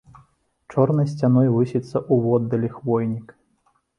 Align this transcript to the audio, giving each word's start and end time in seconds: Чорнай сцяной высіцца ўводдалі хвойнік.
Чорнай 0.73 1.09
сцяной 1.11 1.51
высіцца 1.57 1.97
ўводдалі 2.17 2.73
хвойнік. 2.79 3.27